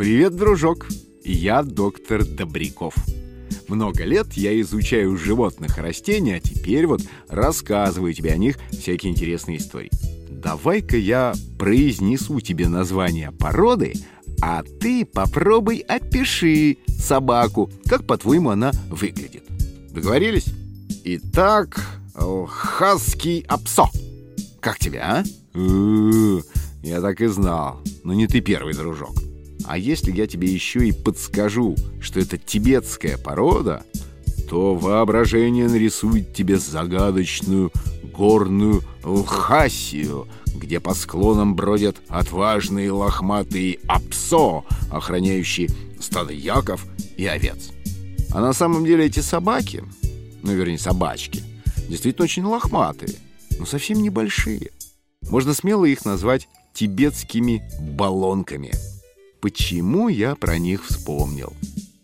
[0.00, 0.88] Привет, дружок!
[1.22, 2.94] Я доктор Добряков.
[3.68, 9.12] Много лет я изучаю животных и растения, а теперь вот рассказываю тебе о них всякие
[9.12, 9.90] интересные истории.
[10.30, 13.92] Давай-ка я произнесу тебе название породы,
[14.40, 19.44] а ты попробуй опиши собаку, как, по-твоему, она выглядит.
[19.92, 20.46] Договорились?
[21.04, 21.78] Итак,
[22.48, 23.84] хаски апсо.
[24.60, 25.24] Как тебе, а?
[25.52, 26.40] Э,
[26.82, 27.82] Я так и знал.
[28.02, 29.12] Но не ты первый, дружок.
[29.70, 33.84] А если я тебе еще и подскажу, что это тибетская порода,
[34.48, 37.70] то воображение нарисует тебе загадочную
[38.12, 45.68] горную Лхасию, где по склонам бродят отважные лохматые апсо, охраняющие
[46.00, 46.84] стадо яков
[47.16, 47.70] и овец.
[48.32, 49.84] А на самом деле эти собаки,
[50.42, 51.44] ну, вернее, собачки,
[51.88, 53.14] действительно очень лохматые,
[53.56, 54.72] но совсем небольшие.
[55.30, 58.72] Можно смело их назвать тибетскими баллонками.
[59.40, 61.54] Почему я про них вспомнил?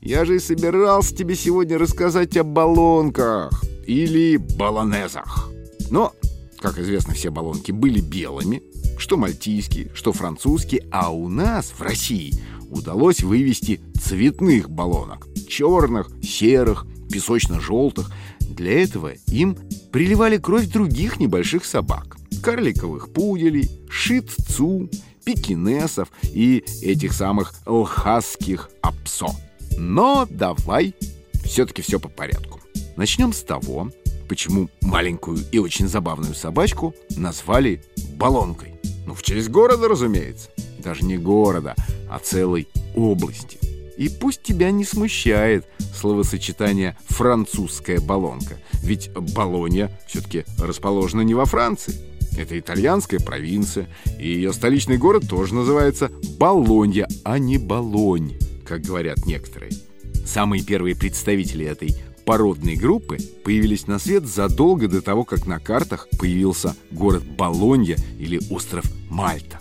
[0.00, 5.50] Я же и собирался тебе сегодня рассказать о баллонках или баллонезах.
[5.90, 6.12] Но,
[6.60, 8.62] как известно, все баллонки были белыми,
[8.98, 12.34] что мальтийские, что французские, а у нас в России
[12.70, 15.26] удалось вывести цветных баллонок.
[15.48, 18.12] Черных, серых, песочно-желтых.
[18.40, 19.56] Для этого им
[19.90, 22.16] приливали кровь других небольших собак.
[22.42, 24.88] Карликовых пуделей, шит-цу,
[25.24, 29.28] пекинесов и этих самых лхасских апсо.
[29.76, 30.94] Но давай
[31.44, 32.60] все-таки все по порядку.
[32.96, 33.90] Начнем с того,
[34.28, 37.82] почему маленькую и очень забавную собачку назвали
[38.16, 38.74] баллонкой.
[39.06, 40.50] Ну, в честь города, разумеется.
[40.78, 41.74] Даже не города,
[42.10, 43.58] а целой области.
[43.96, 51.94] И пусть тебя не смущает словосочетание «французская баллонка», ведь Болонья все-таки расположена не во Франции.
[52.36, 58.34] Это итальянская провинция, и ее столичный город тоже называется Болонья, а не Болонь,
[58.66, 59.72] как говорят некоторые.
[60.26, 66.08] Самые первые представители этой породной группы появились на свет задолго до того, как на картах
[66.18, 69.58] появился город Болонья или остров Мальта.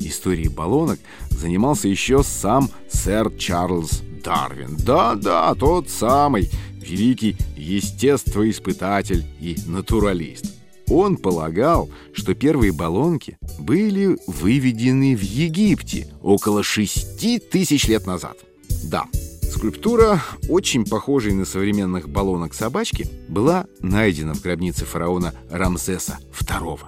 [0.00, 0.98] Историей баллонок
[1.30, 4.76] занимался еще сам сэр Чарльз Дарвин.
[4.76, 10.59] Да-да, тот самый великий естествоиспытатель и натуралист.
[10.90, 18.36] Он полагал, что первые баллонки были выведены в Египте около шести тысяч лет назад.
[18.82, 19.06] Да,
[19.50, 26.78] скульптура, очень похожей на современных баллонок собачки, была найдена в гробнице фараона Рамзеса II.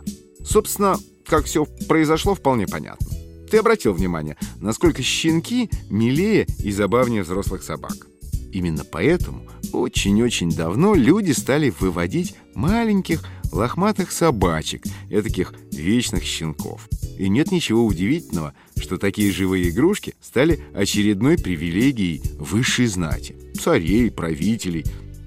[0.44, 3.06] Собственно, как все произошло, вполне понятно.
[3.50, 8.08] Ты обратил внимание, насколько щенки милее и забавнее взрослых собак.
[8.50, 16.88] Именно поэтому очень-очень давно люди стали выводить маленьких лохматых собачек, этаких вечных щенков.
[17.18, 24.84] И нет ничего удивительного, что такие живые игрушки стали очередной привилегией высшей знати, царей, правителей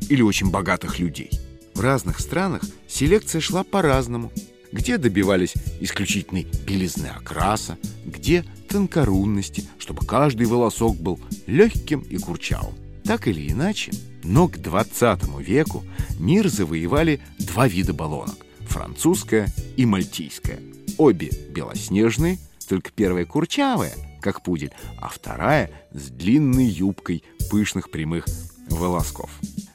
[0.10, 1.30] или очень богатых людей.
[1.74, 4.32] В разных странах селекция шла по-разному.
[4.72, 12.74] Где добивались исключительной белизны окраса, где тонкорунности, чтобы каждый волосок был легким и курчавым.
[13.06, 13.92] Так или иначе,
[14.24, 15.84] но к 20 веку
[16.20, 20.60] мир завоевали два вида баллонок– французская и мальтийская.
[20.98, 28.26] Обе белоснежные, только первая курчавая, как пудель, а вторая с длинной юбкой пышных прямых
[28.70, 29.30] волосков.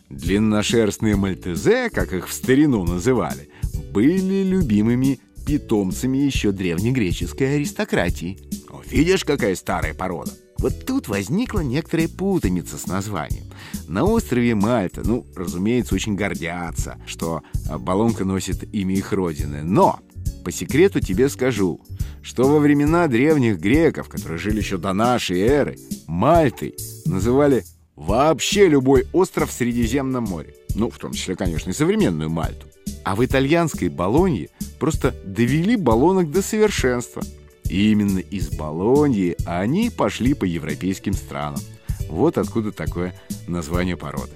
[0.08, 3.48] Длинношерстные мальтезе, как их в старину называли,
[3.92, 8.38] были любимыми питомцами еще древнегреческой аристократии.
[8.86, 10.32] Видишь, какая старая порода?
[10.60, 13.45] Вот тут возникла некоторая путаница с названием.
[13.89, 19.62] На острове Мальта, ну, разумеется, очень гордятся, что а, баллонка носит имя их родины.
[19.62, 20.01] Но,
[20.45, 21.80] по секрету тебе скажу,
[22.22, 26.74] что во времена древних греков, которые жили еще до нашей эры, Мальтой
[27.06, 27.65] называли
[27.97, 30.54] вообще любой остров в Средиземном море.
[30.74, 32.66] Ну, в том числе, конечно, и современную Мальту.
[33.03, 37.22] А в итальянской Болонье просто довели баллонок до совершенства.
[37.70, 41.60] Именно из Болоньи они пошли по европейским странам.
[42.08, 43.14] Вот откуда такое
[43.46, 44.32] название породы.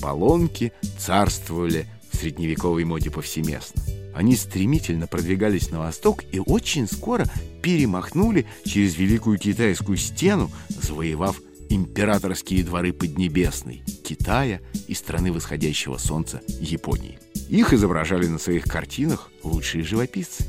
[0.00, 3.82] Баллонки царствовали в средневековой моде повсеместно.
[4.14, 7.26] Они стремительно продвигались на восток и очень скоро
[7.62, 17.18] перемахнули через Великую Китайскую стену, завоевав императорские дворы Поднебесной, Китая и страны восходящего солнца Японии.
[17.48, 20.44] Их изображали на своих картинах лучшие живописцы.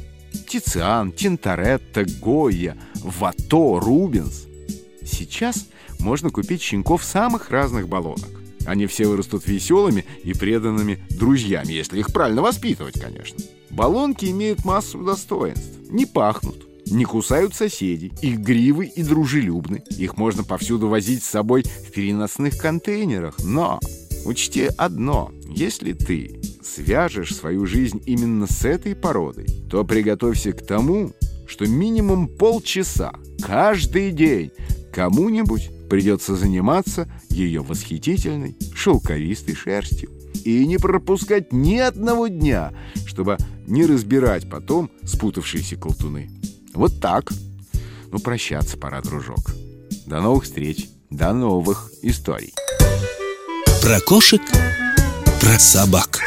[0.54, 4.46] Тициан, Тинторетто, Гойя, Вато, Рубенс.
[5.04, 5.66] Сейчас
[6.00, 8.30] можно купить щенков самых разных баллонок.
[8.68, 13.40] Они все вырастут веселыми и преданными друзьями, если их правильно воспитывать, конечно.
[13.72, 15.80] Баллонки имеют массу достоинств.
[15.90, 19.84] Не пахнут, не кусают соседей, игривы и дружелюбны.
[19.98, 23.40] Их можно повсюду возить с собой в переносных контейнерах.
[23.44, 23.80] Но
[24.24, 25.32] учти одно.
[25.50, 31.13] Если ты свяжешь свою жизнь именно с этой породой, то приготовься к тому,
[31.48, 34.51] что минимум полчаса каждый день
[34.94, 40.10] кому-нибудь придется заниматься ее восхитительной шелковистой шерстью
[40.44, 42.74] и не пропускать ни одного дня,
[43.06, 43.38] чтобы
[43.68, 46.30] не разбирать потом спутавшиеся колтуны.
[46.74, 47.31] Вот так.
[48.12, 49.51] Ну, прощаться пора, дружок.
[50.06, 52.54] До новых встреч, до новых историй.
[53.81, 54.42] Про кошек,
[55.42, 56.23] про собак.